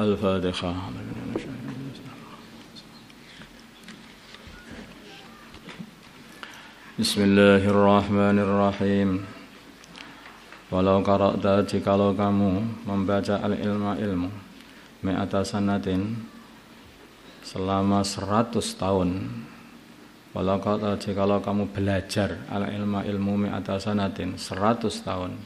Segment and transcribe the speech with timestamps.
[0.00, 0.74] الفاتحة
[6.98, 9.10] بسم الله الرحمن الرحيم
[10.66, 14.26] Walau qara'ta jikalau kamu membaca al-ilma ilmu
[15.06, 16.18] Mi'ata sanatin
[17.46, 19.30] Selama seratus tahun
[20.34, 25.38] Walau qara'ta jikalau kamu belajar al-ilma ilmu mi'ata sanatin Seratus tahun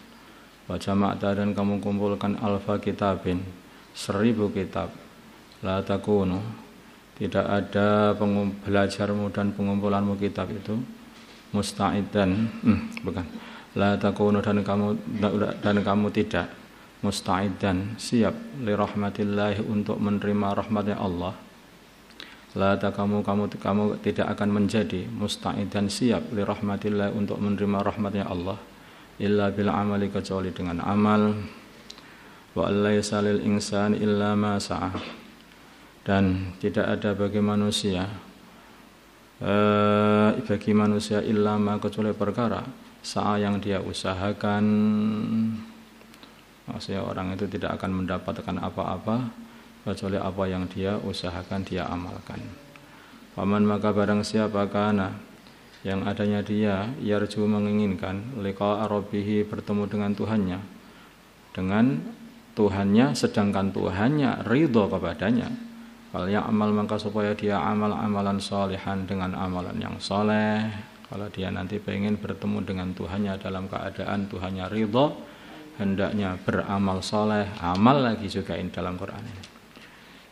[0.64, 3.44] Baca ma'ta dan kamu kumpulkan alfa kitabin
[3.95, 4.91] Seribu kitab.
[5.63, 6.43] La takunu.
[7.15, 8.11] Tidak ada
[8.67, 10.75] belajarmu dan pengumpulanmu kitab itu.
[11.55, 12.29] Musta'idan.
[12.59, 13.23] Hmm, Bukan.
[13.79, 14.99] La takunu dan kamu
[15.63, 16.51] dan kamu tidak.
[16.99, 17.95] Musta'idan.
[17.95, 18.67] Siap.
[18.67, 21.33] Li rahmatillahi untuk menerima rahmatnya Allah.
[22.55, 25.87] La kamu kamu kamu tidak akan menjadi musta'idan.
[25.87, 26.35] Siap.
[26.35, 28.59] Li rahmatillahi untuk menerima rahmatnya Allah.
[29.23, 31.31] Illa bil amali kecuali dengan amal
[32.55, 34.95] wa allaysa lil insani illa ma sa'ah.
[36.05, 38.05] Dan tidak ada bagi manusia
[39.41, 42.63] eh, bagi manusia illa ma kecuali perkara
[43.03, 44.65] saat yang dia usahakan.
[46.65, 49.29] Maksudnya orang itu tidak akan mendapatkan apa-apa
[49.85, 52.41] kecuali apa yang dia usahakan dia amalkan.
[53.37, 55.13] Paman maka barang siapa kana
[55.85, 60.59] yang adanya dia yarju menginginkan liqa arabihi bertemu dengan Tuhannya
[61.53, 62.01] dengan
[62.55, 65.51] Tuhannya sedangkan Tuhannya ridho kepadanya
[66.15, 70.71] kalau yang amal maka supaya dia amal amalan solehan dengan amalan yang soleh
[71.05, 75.13] kalau dia nanti pengen bertemu dengan Tuhannya dalam keadaan Tuhannya ridho,
[75.77, 79.43] hendaknya beramal soleh, amal lagi juga ini dalam Quran ini.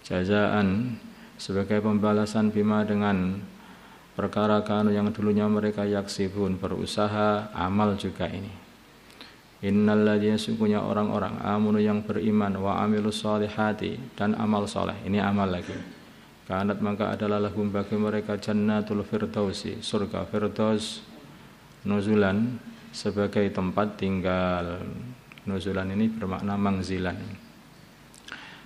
[0.02, 0.98] Jazaan
[1.38, 3.38] sebagai pembalasan bima dengan
[4.18, 8.63] perkara kanu yang dulunya mereka yaksibun berusaha amal juga ini.
[9.64, 15.00] Innalladzina sungguhnya orang-orang amunu yang beriman wa amilus solihati dan amal soleh.
[15.08, 15.72] Ini amal lagi.
[16.44, 21.00] Kanat maka adalah lahum bagi mereka jannatul firdausi surga firdaus
[21.88, 22.60] nuzulan
[22.92, 24.84] sebagai tempat tinggal.
[25.48, 27.16] Nuzulan ini bermakna mangzilan.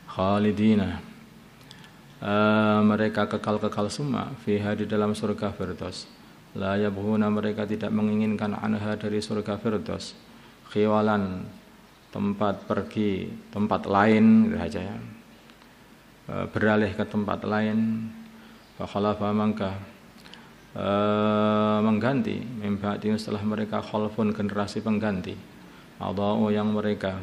[0.10, 0.98] Khalidina.
[2.18, 6.10] Uh, mereka kekal-kekal semua fiha di dalam surga firdaus.
[6.58, 6.74] La
[7.30, 10.18] mereka tidak menginginkan anha dari surga firdaus
[10.72, 11.46] khiwalan
[12.12, 14.98] tempat pergi tempat lain saja ya.
[16.28, 18.12] Eh, beralih ke tempat lain.
[18.78, 19.74] Fakhalafa mangka
[20.78, 22.38] uh, mengganti.
[22.38, 25.34] Mimba'din setelah mereka khalfun generasi pengganti.
[25.98, 27.18] Adau yang mereka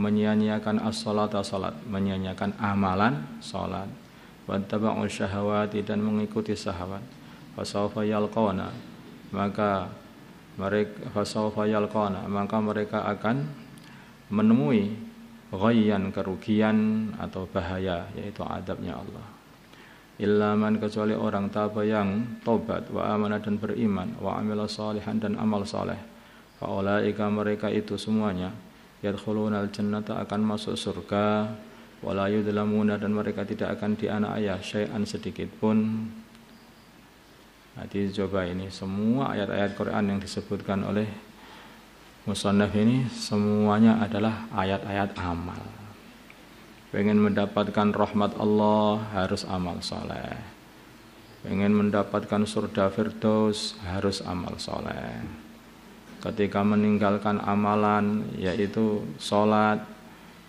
[0.00, 3.90] menyia-nyiakan as-salat salat menyia-nyiakan amalan salat.
[4.48, 7.04] Wattaba'u syahawati dan mengikuti syahwat.
[7.52, 8.72] Fasawfa yalqawna.
[9.28, 9.92] Maka
[10.58, 13.46] mereka fasawfa yalqawna maka mereka akan
[14.34, 14.92] menemui
[15.54, 19.26] ghayyan kerugian atau bahaya yaitu adabnya Allah.
[20.18, 25.38] Illa man kecuali orang taba yang tobat wa amanah dan beriman wa amila salihan dan
[25.38, 26.18] amal saleh
[26.58, 28.50] faulaika mereka itu semuanya
[28.98, 31.54] yadkhulunal jannata akan masuk surga
[32.02, 36.10] wala yudlamuna dan mereka tidak akan dianiaya syai'an sedikit pun
[37.78, 41.06] Nanti coba ini semua ayat-ayat Quran yang disebutkan oleh
[42.26, 45.62] musannaf ini semuanya adalah ayat-ayat amal.
[46.90, 50.34] Pengen mendapatkan rahmat Allah harus amal soleh.
[51.46, 55.22] Pengen mendapatkan surga firdaus harus amal soleh.
[56.18, 59.86] Ketika meninggalkan amalan yaitu sholat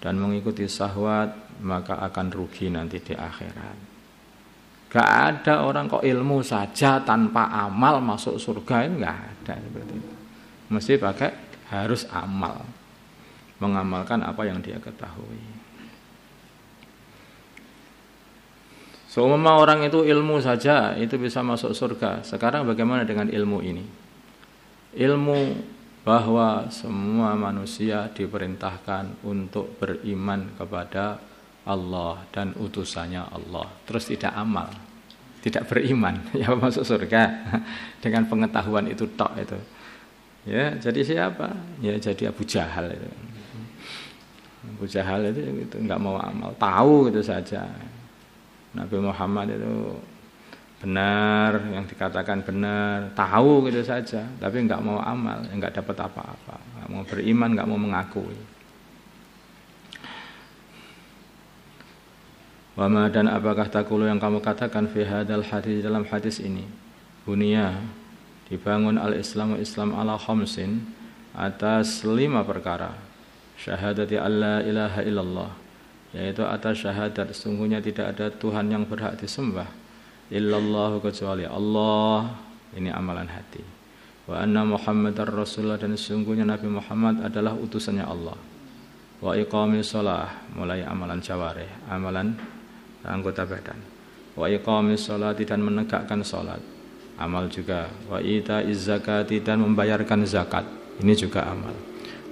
[0.01, 1.29] dan mengikuti sahwat
[1.61, 3.98] maka akan rugi nanti di akhirat.
[4.89, 10.13] Gak ada orang kok ilmu saja tanpa amal masuk surga ini gak ada seperti itu.
[10.73, 11.31] Mesti pakai
[11.69, 12.65] harus amal
[13.61, 15.59] mengamalkan apa yang dia ketahui
[19.09, 22.21] Seumpama orang itu ilmu saja itu bisa masuk surga.
[22.21, 23.81] Sekarang bagaimana dengan ilmu ini?
[24.93, 25.39] Ilmu
[26.05, 31.17] bahwa semua manusia diperintahkan untuk beriman kepada
[31.67, 33.67] Allah dan utusannya Allah.
[33.83, 34.69] Terus tidak amal,
[35.43, 37.23] tidak beriman, ya masuk surga
[38.03, 39.59] dengan pengetahuan itu tok itu.
[40.47, 41.51] Ya, jadi siapa?
[41.83, 43.09] Ya jadi Abu Jahal itu.
[44.75, 47.67] Abu Jahal itu, itu nggak mau amal, tahu itu saja.
[48.69, 49.97] Nabi Muhammad itu
[50.79, 56.87] benar yang dikatakan benar, tahu gitu saja, tapi nggak mau amal, nggak dapat apa-apa, nggak
[56.87, 58.58] mau beriman, nggak mau mengakui.
[62.79, 66.63] Wama dan apakah takulu yang kamu katakan fi hadal hadis dalam hadis ini?
[67.27, 67.75] Bunia
[68.47, 70.87] dibangun al-Islamu Islam ala khamsin
[71.35, 72.95] atas lima perkara.
[73.59, 75.51] Syahadati alla ilaha illallah
[76.15, 77.35] yaitu atas syahadat.
[77.35, 79.67] Sungguhnya tidak ada Tuhan yang berhak disembah
[80.31, 82.31] illallah kecuali Allah.
[82.79, 83.59] Ini amalan hati.
[84.23, 88.39] Wa anna muhammadar rasulullah dan sungguhnya Nabi Muhammad adalah utusannya Allah.
[89.19, 92.39] Wa iqami sholah mulai amalan jawareh amalan
[93.05, 93.79] anggota badan.
[94.35, 96.79] Wa iqami sholati dan menegakkan sholat
[97.19, 97.91] amal juga.
[98.07, 100.63] Wa ita zakati dan membayarkan zakat.
[101.03, 101.75] Ini juga amal.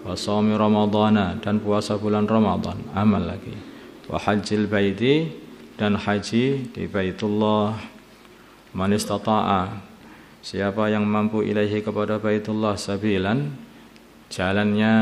[0.07, 2.79] Wa sawmi ramadhana dan puasa bulan Ramadan.
[2.95, 3.53] Amal lagi.
[4.07, 5.27] Wa hajjil baiti
[5.75, 7.75] dan haji di Baitullah.
[8.71, 9.83] Man istata'a.
[10.39, 13.51] Siapa yang mampu ilaihi kepada Baitullah sabilan
[14.31, 14.95] jalannya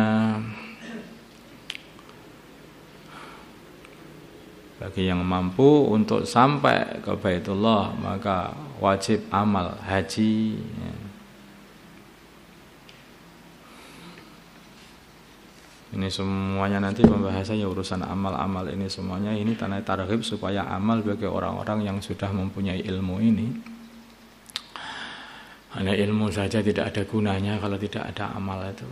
[4.76, 8.52] bagi yang mampu untuk sampai ke Baitullah maka
[8.84, 10.94] wajib amal haji ya.
[15.96, 21.88] Ini semuanya nanti pembahasannya urusan amal-amal ini semuanya ini tanah tarhib supaya amal bagi orang-orang
[21.88, 23.48] yang sudah mempunyai ilmu ini.
[25.72, 28.84] Hanya ilmu saja tidak ada gunanya kalau tidak ada amal itu.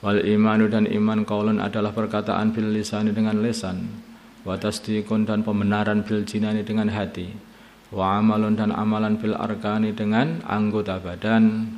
[0.00, 3.84] Wal imanu dan iman kaulun adalah perkataan bil lisani dengan lisan.
[4.44, 7.28] Wa tasdiqun dan pembenaran bil jinani dengan hati.
[7.92, 11.68] Wa amalun dan amalan bil arkani dengan anggota badan.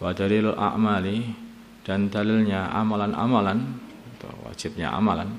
[0.00, 1.20] Wa dalilul a'mali
[1.84, 3.84] dan dalilnya amalan-amalan
[4.48, 5.36] wajibnya amalan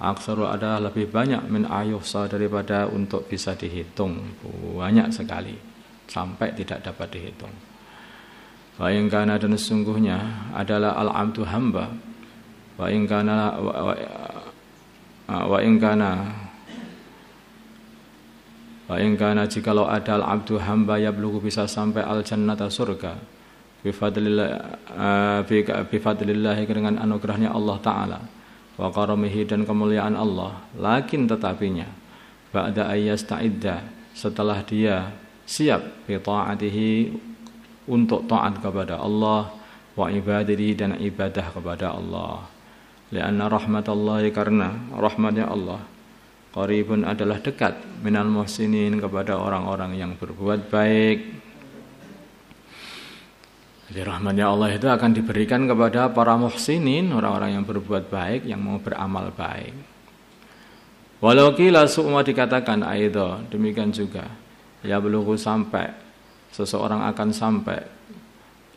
[0.00, 4.18] aksaru adalah lebih banyak min ayuhsa daripada untuk bisa dihitung
[4.78, 5.54] banyak sekali
[6.08, 7.52] sampai tidak dapat dihitung
[8.82, 11.86] wa dan sesungguhnya adalah al-abdu hamba.
[12.74, 13.94] Wa in kana wa, wa,
[15.46, 15.58] wa
[19.46, 23.22] jikalau ada al-abdu hamba ya belum bisa sampai al-jannata surga.
[23.86, 24.50] Bifadlillah
[24.98, 25.46] uh,
[25.86, 28.18] bifadlillah dengan anugerahnya Allah taala.
[28.74, 30.58] Wa karamihi dan kemuliaan Allah.
[30.74, 31.86] Lakin tetapinya
[32.50, 35.14] ba'da ayyasta'idda setelah dia
[35.46, 36.90] siap bi taatihi
[37.88, 39.50] untuk taat kepada Allah
[39.92, 42.46] wa ibadati dan ibadah kepada Allah
[43.12, 45.80] lianna rahmatallahi karena rahmatnya Allah
[46.56, 51.42] qaribun adalah dekat minal muhsinin kepada orang-orang yang berbuat baik
[53.92, 58.80] jadi rahmatnya Allah itu akan diberikan kepada para muhsinin, orang-orang yang berbuat baik, yang mau
[58.80, 59.76] beramal baik.
[61.20, 64.32] Walau kila semua dikatakan aido, demikian juga.
[64.80, 65.92] Ya belum sampai,
[66.52, 67.80] seseorang akan sampai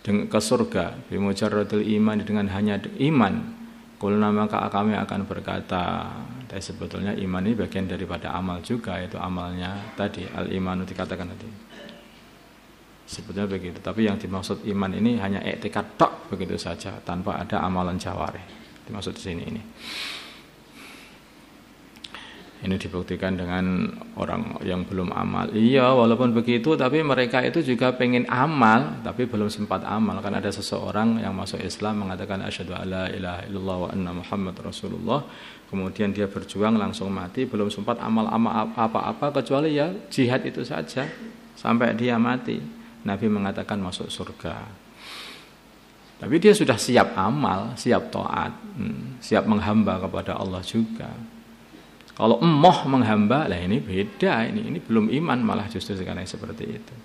[0.06, 3.34] ke surga bimujarradil iman dengan hanya iman
[3.98, 6.14] kulna maka kami akan berkata
[6.46, 11.50] tapi sebetulnya iman ini bagian daripada amal juga itu amalnya tadi al imanu dikatakan tadi
[13.06, 13.78] Sebetulnya begitu.
[13.78, 18.42] Tapi yang dimaksud iman ini hanya etikat tok begitu saja tanpa ada amalan jawari.
[18.90, 19.62] Dimaksud di sini ini.
[22.64, 25.52] Ini dibuktikan dengan orang yang belum amal.
[25.52, 30.24] Iya, walaupun begitu, tapi mereka itu juga pengen amal, tapi belum sempat amal.
[30.24, 35.28] Kan ada seseorang yang masuk Islam mengatakan asyhadu alla ilaha illallah wa anna Muhammad Rasulullah.
[35.68, 41.04] Kemudian dia berjuang langsung mati, belum sempat amal-amal apa-apa kecuali ya jihad itu saja
[41.60, 42.58] sampai dia mati.
[43.06, 44.86] Nabi mengatakan masuk surga.
[46.16, 51.35] Tapi dia sudah siap amal, siap taat, hmm, siap menghamba kepada Allah juga.
[52.16, 56.96] Kalau emoh menghamba, lah ini beda, ini ini belum iman malah justru sekarang seperti itu.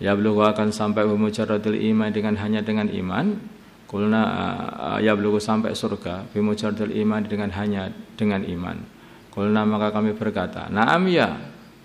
[0.00, 3.36] Ya belum akan sampai bimujaradil iman dengan hanya dengan iman.
[3.84, 8.80] Kulna uh, ya belum sampai surga bimujaradil iman dengan hanya dengan iman.
[9.28, 11.36] Kulna maka kami berkata, naam ya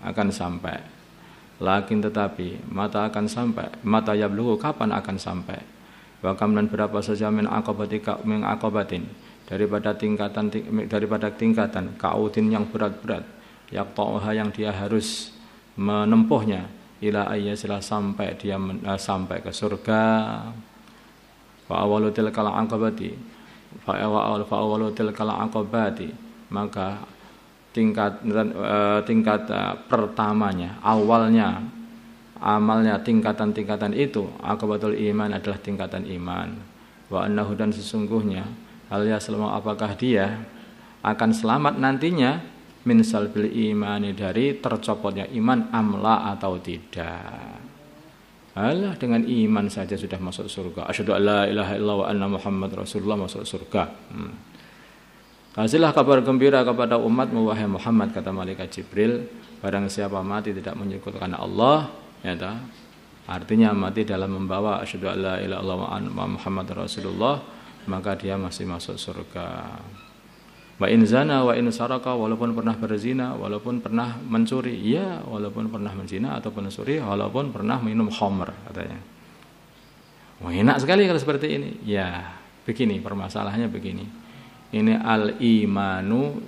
[0.06, 0.96] akan sampai
[1.56, 5.56] Lakin tetapi mata akan sampai, mata ya belum kapan akan sampai?
[6.20, 9.08] Bahkan dan berapa saja min akobatika min akobatin
[9.46, 10.50] daripada tingkatan
[10.90, 13.26] daripada tingkatan kaudin yang berat-berat
[13.70, 13.94] yak
[14.34, 15.34] yang dia harus
[15.78, 16.70] menempuhnya
[17.02, 20.04] ila ayyasilah sampai dia men, uh, sampai ke surga
[21.66, 23.14] fa awalu tilkal aqabati
[23.84, 26.10] fa awalu tilkal aqabati
[26.50, 27.04] maka
[27.76, 28.24] tingkat
[28.56, 31.60] uh, tingkat uh, pertamanya, awalnya
[32.40, 36.56] amalnya tingkatan-tingkatan itu akabatul iman adalah tingkatan iman.
[37.12, 38.48] Wa annahu dan sesungguhnya
[38.96, 40.40] hal selama apakah dia
[41.06, 42.42] akan selamat nantinya
[42.86, 47.60] min salbil imani dari tercopotnya iman amla atau tidak.
[48.56, 50.88] Alah dengan iman saja sudah masuk surga.
[50.88, 53.84] Asyhadu an la ilaha illallah wa anna Muhammad Rasulullah masuk surga.
[54.16, 54.34] Hmm.
[55.56, 59.28] Kasihlah kabar gembira kepada umat wahai Muhammad kata malaikat Jibril,
[59.64, 62.60] barang siapa mati tidak menyekutukan Allah, ya ta?
[63.28, 65.78] Artinya mati dalam membawa asyhadu alla ilaha illallah
[66.12, 67.55] wa Muhammad Rasulullah
[67.86, 69.78] maka dia masih masuk surga.
[70.76, 75.96] Wa in zana wa in saraka walaupun pernah berzina, walaupun pernah mencuri, iya, walaupun pernah
[75.96, 79.00] menzina atau mencuri, walaupun pernah minum khamr katanya.
[80.44, 81.70] Wah, enak sekali kalau seperti ini.
[81.88, 82.36] Ya,
[82.68, 84.04] begini permasalahannya begini.
[84.76, 86.44] Ini al-imanu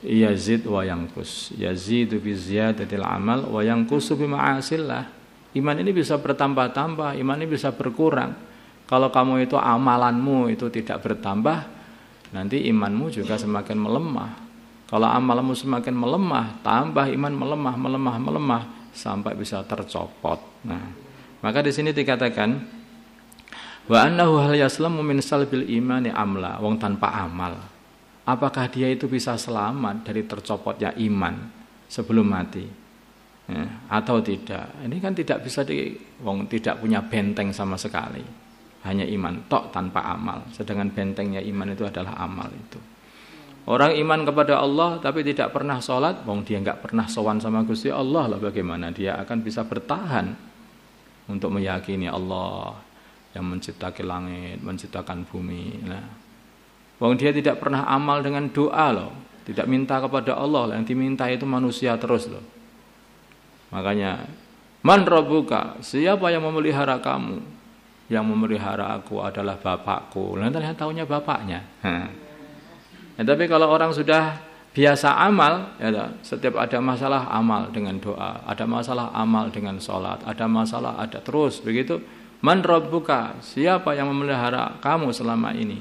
[0.00, 1.52] yazid wa yangkus.
[1.52, 5.04] Yazidu bi ziyadatil amal wa yankusu bi ma'asillah.
[5.52, 8.32] Iman ini bisa bertambah-tambah, iman ini bisa berkurang.
[8.90, 11.62] Kalau kamu itu amalanmu itu tidak bertambah,
[12.34, 14.30] nanti imanmu juga semakin melemah.
[14.90, 20.42] Kalau amalanmu semakin melemah, tambah iman melemah, melemah, melemah sampai bisa tercopot.
[20.66, 20.90] Nah,
[21.38, 22.50] maka di sini dikatakan
[23.86, 27.54] wa annahu hal yaslamu min salbil imani amla, wong tanpa amal.
[28.26, 31.38] Apakah dia itu bisa selamat dari tercopotnya iman
[31.86, 32.80] sebelum mati?
[33.50, 35.90] ya, atau tidak ini kan tidak bisa di
[36.22, 38.22] wong tidak punya benteng sama sekali
[38.84, 40.44] hanya iman tok tanpa amal.
[40.52, 42.80] Sedangkan bentengnya iman itu adalah amal itu.
[43.68, 47.92] Orang iman kepada Allah tapi tidak pernah sholat wong dia nggak pernah sowan sama Gusti
[47.92, 50.32] Allah lah bagaimana dia akan bisa bertahan
[51.28, 52.74] untuk meyakini Allah
[53.36, 55.86] yang menciptakan langit menciptakan bumi.
[55.86, 56.06] Nah
[56.98, 59.12] wong dia tidak pernah amal dengan doa loh
[59.44, 62.44] tidak minta kepada Allah yang diminta itu manusia terus loh.
[63.74, 64.26] Makanya
[64.80, 67.59] Man Rabbuka, siapa yang memelihara kamu?
[68.10, 70.34] Yang memelihara aku adalah bapakku.
[70.34, 71.62] Nanti yang tahunya bapaknya.
[73.14, 74.42] Ya, tapi kalau orang sudah
[74.74, 80.46] biasa amal, ya, setiap ada masalah amal dengan doa, ada masalah amal dengan sholat, ada
[80.50, 82.02] masalah ada terus begitu.
[82.40, 85.78] Man Rabbuka, siapa yang memelihara kamu selama ini?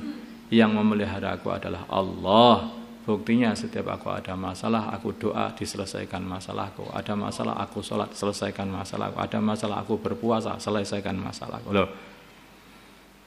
[0.52, 2.76] Yang memelihara aku adalah Allah.
[3.08, 6.86] Buktinya setiap aku ada masalah, aku doa diselesaikan masalahku.
[6.94, 9.18] Ada masalah aku sholat, selesaikan masalahku.
[9.18, 11.72] Ada masalah aku berpuasa, selesaikan masalahku.
[11.74, 11.90] Loh.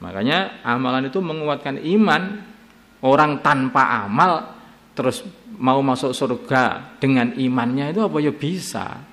[0.01, 2.53] Makanya amalan itu menguatkan iman.
[3.03, 4.55] Orang tanpa amal
[4.95, 5.27] terus
[5.59, 9.03] mau masuk surga dengan imannya itu apa ya bisa.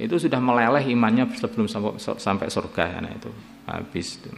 [0.00, 1.70] Itu sudah meleleh imannya sebelum
[2.18, 3.30] sampai surga ya, itu
[3.70, 4.32] habis itu.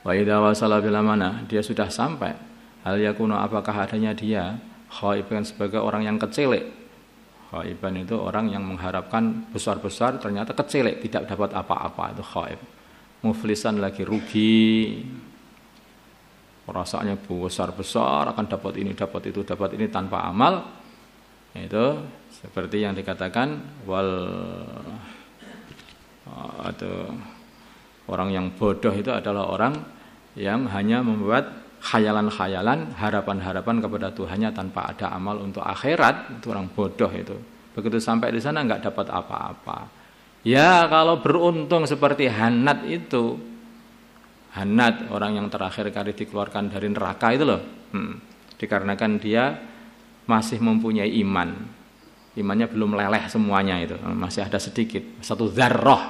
[0.00, 2.32] Wa idza wasala mana dia sudah sampai
[2.80, 4.56] Hal yakuno apakah adanya dia
[4.88, 6.64] khaiban sebagai orang yang kecilek.
[7.52, 12.60] Khaiban itu orang yang mengharapkan besar-besar ternyata kecilek, tidak dapat apa-apa itu khaib.
[13.20, 15.04] Muflisan lagi rugi.
[16.70, 20.62] Rasanya besar-besar akan dapat ini, dapat itu, dapat ini tanpa amal.
[21.50, 21.98] Itu
[22.30, 24.10] seperti yang dikatakan wal
[26.62, 27.10] atau
[28.06, 29.74] orang yang bodoh itu adalah orang
[30.38, 31.50] yang hanya membuat
[31.80, 37.34] khayalan-khayalan, harapan-harapan kepada Tuhannya tanpa ada amal untuk akhirat, itu orang bodoh itu.
[37.74, 39.99] Begitu sampai di sana nggak dapat apa-apa.
[40.40, 43.36] Ya kalau beruntung seperti Hanat itu,
[44.56, 47.60] Hanat orang yang terakhir kali dikeluarkan dari neraka itu loh,
[47.92, 48.14] hmm.
[48.56, 49.54] dikarenakan dia
[50.24, 51.54] masih mempunyai iman,
[52.34, 56.02] imannya belum leleh semuanya itu, masih ada sedikit, satu zarroh.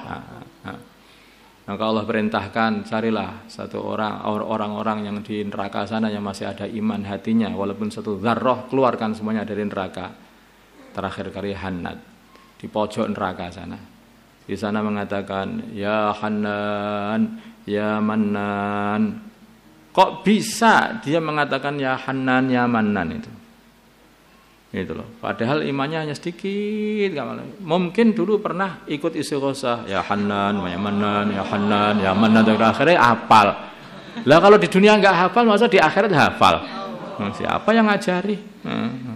[1.61, 7.05] Maka Allah perintahkan carilah satu orang orang-orang yang di neraka sana yang masih ada iman
[7.05, 10.09] hatinya walaupun satu zarroh keluarkan semuanya dari neraka.
[10.91, 12.01] Terakhir kali Hanad
[12.57, 14.00] di pojok neraka sana.
[14.45, 19.21] Di sana mengatakan ya Hanan, ya Manan.
[19.91, 23.31] Kok bisa dia mengatakan ya Hanan, ya Manan itu?
[24.71, 25.03] Gitu loh.
[25.19, 27.11] Padahal imannya hanya sedikit.
[27.59, 29.83] Mungkin dulu pernah ikut istighosah.
[29.91, 32.41] Ya Hanan, ya Manan, ya Hanan, ya Manan.
[32.47, 33.47] Dan akhirnya hafal.
[34.23, 36.63] Lah kalau di dunia nggak hafal, masa di akhirat hafal?
[37.19, 38.35] Nah, siapa yang ngajari?
[38.63, 39.10] Hmm.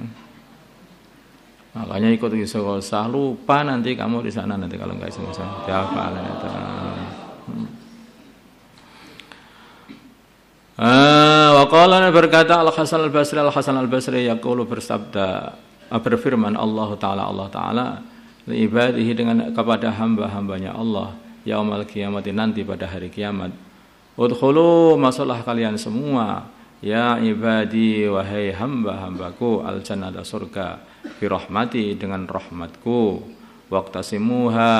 [1.75, 3.11] Makanya ikut istighosah.
[3.11, 5.67] Lupa nanti kamu di sana nanti kalau nggak istighosah.
[5.67, 6.15] Hafal.
[6.15, 6.47] Itu.
[10.75, 15.55] Ah, wa qala berkata Al Hasan Al Basri Al Hasan Al Basri yaqulu bersabda
[15.87, 17.87] berfirman Allah taala Allah taala
[18.43, 21.15] li ibadihi dengan kepada hamba-hambanya Allah
[21.47, 23.53] yaumal kiamat nanti pada hari kiamat
[24.19, 26.49] udkhulu masalah kalian semua
[26.83, 30.81] ya ibadi wahai hamba-hambaku al jannata surga
[31.17, 33.23] bi rahmati dengan rahmatku
[33.69, 34.73] waqtasimuha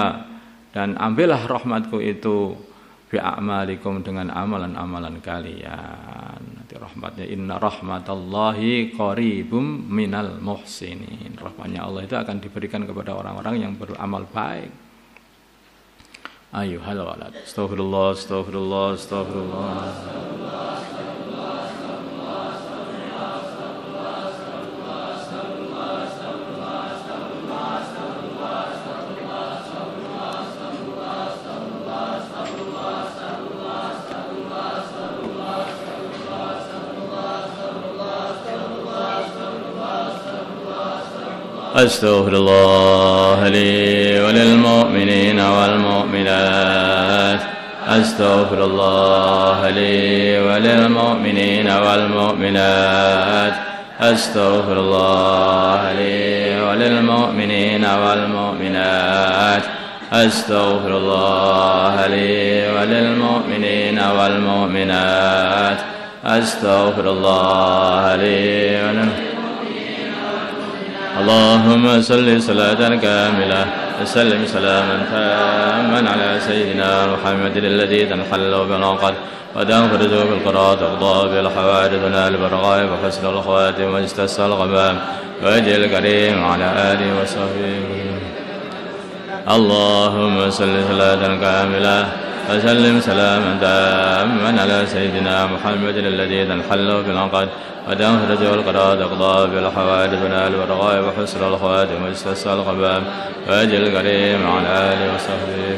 [0.76, 2.58] dan ambillah rahmatku itu
[3.08, 6.42] bi a'malikum dengan amalan-amalan kalian.
[6.60, 11.38] Nanti rahmatnya inna rahmatallahi qaribum minal muhsinin.
[11.38, 14.68] Rahmatnya Allah itu akan diberikan kepada orang-orang yang beramal baik.
[16.56, 17.36] Ayuhal walad.
[17.36, 19.76] Astagfirullah, astagfirullah, astagfirullah.
[19.86, 20.45] astagfirullah.
[41.86, 47.40] أستغفر الله لي وللمؤمنين والمؤمنات.
[47.88, 53.54] أستغفر الله لي وللمؤمنين والمؤمنات.
[54.02, 59.64] أستغفر الله لي وللمؤمنين والمؤمنات.
[60.14, 65.78] أستغفر الله لي وللمؤمنين والمؤمنات.
[66.26, 69.25] أستغفر الله لي وللمؤمنين
[71.20, 73.66] اللهم صل صلاة كاملة
[74.02, 79.14] وسلم سلاما تاما على سيدنا محمد الذي تنحل بالعقد
[79.56, 84.96] وتنفرج بالقراءة تقضى بالحوادث ونال بالرغائب وحسن الخواتم واجتسى الغمام
[85.44, 87.76] وجه الكريم على آله وصحبه.
[89.56, 92.08] اللهم صل صلاة كاملة
[92.50, 97.50] وسلم سلاما تاما على سيدنا محمد الذي تنحل بالعقد
[97.90, 103.04] وتنفرج القراءة تقضى بالحوادث ونال والرغائب وحسن الخواتم واجتسى الغمام
[103.50, 105.78] وجه الكريم على آله وصحبه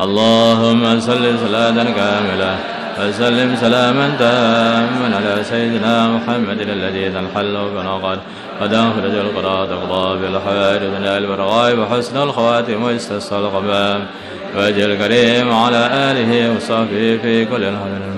[0.00, 2.56] اللهم صل صلاة كاملة
[3.00, 8.18] وسلم سلاما تاما على سيدنا محمد الذي تنحل بنقد
[8.60, 14.06] قد أخرج القراء تقضى بالحوائج من البرغاء وحسن الخواتم واستسقى الغمام
[14.56, 18.14] وجه الكريم على آله وصحبه في كل الحزن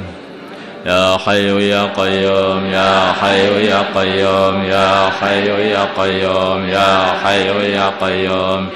[0.86, 7.90] يا حي يا قيوم يا حي يا قيوم يا حي يا قيوم يا حي يا
[8.00, 8.68] قيوم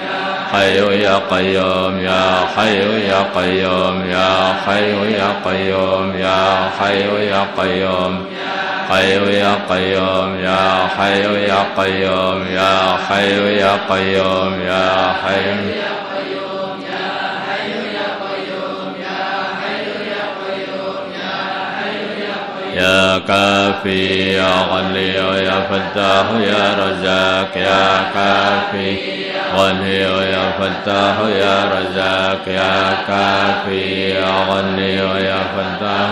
[0.52, 8.24] حي يا قيوم يا حي يا قيوم يا حي يا قيوم يا حي يا قيوم
[8.90, 15.89] حي يا قيوم يا حي يا قيوم يا حي يا قيوم يا حي يا
[23.28, 25.08] كافي يا غني
[25.44, 28.96] يا فتاح يا رزاق يا كافي.
[29.56, 34.10] غني يا فتاح يا رزاق يا كافي.
[34.10, 36.10] يا غني يا فتاح.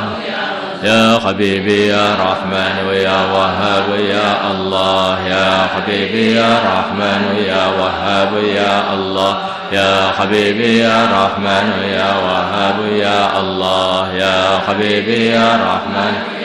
[0.83, 5.19] يا حبيبي يا رحمن ويا وهاب يا الله.
[5.29, 9.39] يا حبيبي يا رحمن يا وهاب يا الله.
[9.73, 14.15] يا حبيبي يا رحمن يا وهاب يا الله.
[14.15, 16.38] يا حبيبي يا رحمن.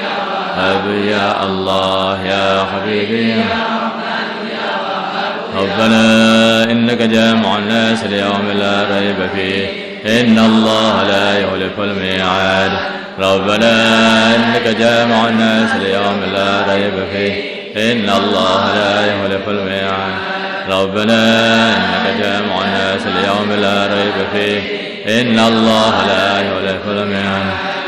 [0.58, 3.44] هب يا الله يا حبيبي.
[5.58, 9.68] ربنا إنك جامع الناس ليوم لا ريب فيه.
[10.06, 12.72] إن الله لا يخلف الميعاد.
[13.20, 13.76] ربنا
[14.36, 17.34] إنك جامع الناس ليوم لا ريب فيه.
[17.92, 20.13] إن الله لا يخلف الميعاد.
[20.70, 24.62] ربنا إنك جامع الناس ليوم لا ريب فيه.
[25.22, 27.73] إن الله لا يخلف الميعاد.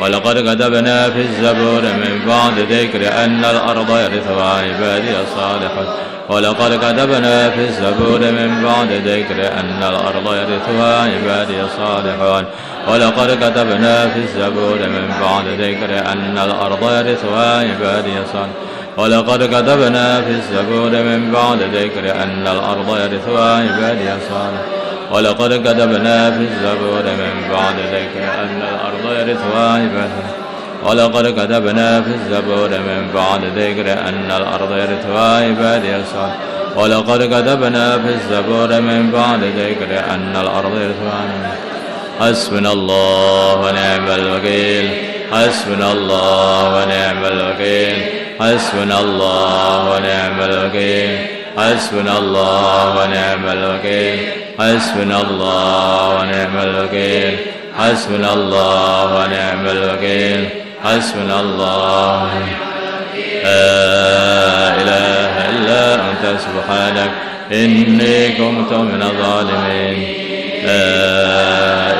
[0.00, 5.86] ولقد كتبنا في الزبور من بعد ذكر أن الأرض يرثها عبادي الصالحون.
[6.28, 12.44] ولقد كتبنا في الزبور من بعد ذكر أن الأرض يرثها عبادي الصالحون.
[12.88, 18.52] ولقد كتبنا في الزبور من بعد ذكر أن الأرض يرثها عبادي الصالحون.
[18.96, 24.83] ولقد كتبنا في الزبور من بعد ذكر أن الأرض يرثها عبادي الصالحون.
[25.14, 30.24] ولقد كتبنا في الزبور من بعد ذكر أن الأرض يرثها عباده
[30.84, 38.08] ولقد كتبنا في الزبور من بعد ذكر أن الأرض يرثها عبادي الصالحون ولقد كتبنا في
[38.08, 41.56] الزبور من بعد ذكر أن الأرض يرثها
[42.20, 44.90] حسبنا الله ونعم الوكيل.
[45.32, 48.02] حسبنا الله ونعم الوكيل.
[48.40, 51.26] حسبنا الله ونعم الوكيل.
[51.58, 54.43] حسبنا الله ونعم الوكيل.
[54.58, 57.36] حسبنا الله ونعم الوكيل.
[57.78, 60.48] حسبنا الله ونعم الوكيل.
[60.84, 62.30] حسبنا الله
[63.44, 67.10] لا إله إلا أنت سبحانك.
[67.52, 69.98] إني كنت من الظالمين.
[70.64, 70.86] لا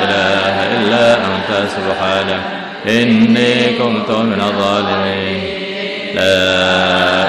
[0.03, 2.41] إله إلا أنت سبحانك.
[2.87, 5.41] إني كنت من الظالمين.
[6.15, 6.37] لا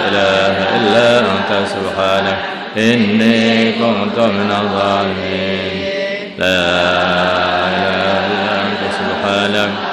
[0.08, 2.38] إله إلا أنت سبحانك.
[2.76, 5.84] إني كنت من الظالمين.
[6.38, 6.60] لا
[7.68, 9.85] إله إلا أنت سبحانك.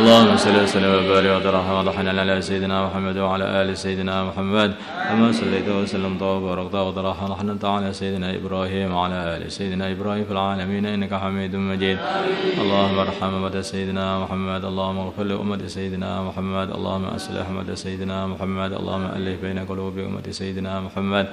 [0.00, 4.70] اللهم صل وسلم وبارك وترحم وضحنا على سيدنا محمد وعلى آل سيدنا محمد.
[5.08, 10.86] كما صليت وسلم وباركت وترحم وضحنا على سيدنا إبراهيم وعلى آل سيدنا إبراهيم في العالمين.
[10.86, 11.98] إنك حميد مجيد.
[12.62, 14.64] اللهم ارحم أمة سيدنا محمد.
[14.64, 16.68] اللهم اغفر لأمة سيدنا محمد.
[16.76, 18.72] اللهم أصلح أمة سيدنا محمد.
[18.72, 21.26] اللهم ألف بين قلوب أمة سيدنا محمد.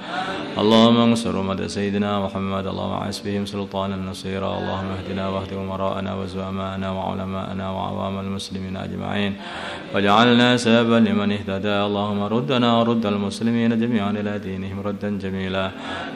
[0.58, 2.64] اللهم انصر أمة سيدنا محمد.
[2.66, 4.50] اللهم عز بهم سلطانا نصيرا.
[4.60, 8.58] اللهم اهدنا واهد أمراءنا وزعماءنا وعلماءنا وعوام المسلمين.
[8.68, 9.32] المسلمين أجمعين.
[9.94, 11.76] واجعلنا سببا لمن اهتدى.
[11.88, 15.70] اللهم ردنا ورد المسلمين جميعا إلى دينهم ردا جميلا.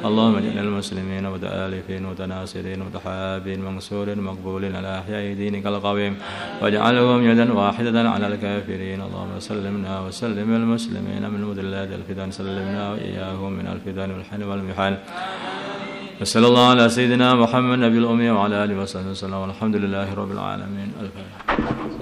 [0.04, 6.14] اللهم اجعل المسلمين متآلفين متناصرين متحابين منصورين مقبولين على أحياء دينك القويم.
[6.62, 9.00] واجعلهم يدا واحدة على الكافرين.
[9.00, 12.30] اللهم سلمنا وسلم المسلمين من مذلات الفتن.
[12.30, 14.94] سلمنا وإياهم من الفتن والحن والمحن.
[16.20, 19.34] وصلى الله على سيدنا محمد نبي الأمي وعلى آله وصحبه وسلم.
[19.34, 20.88] والحمد لله رب العالمين.
[21.02, 22.01] الفاتحة.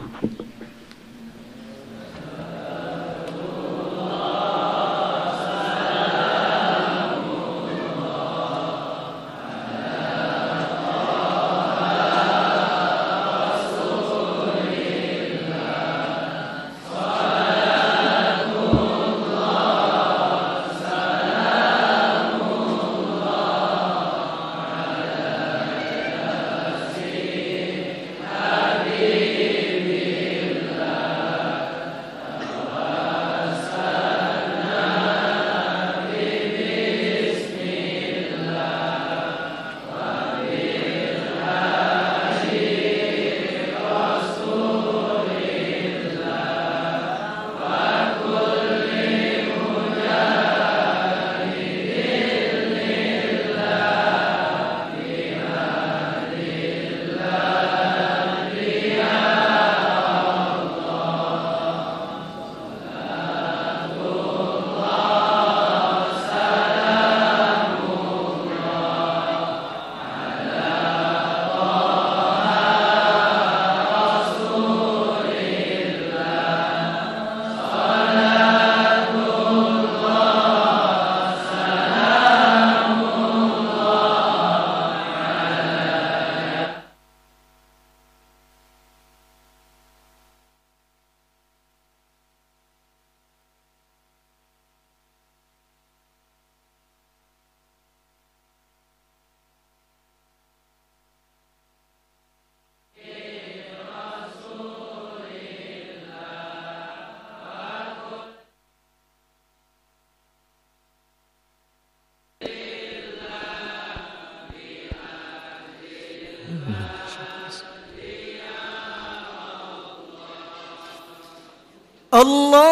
[122.21, 122.70] Allah